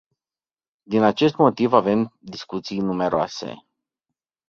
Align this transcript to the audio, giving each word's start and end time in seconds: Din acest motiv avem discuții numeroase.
Din 0.83 1.03
acest 1.03 1.35
motiv 1.37 1.73
avem 1.73 2.15
discuții 2.19 2.79
numeroase. 2.79 3.65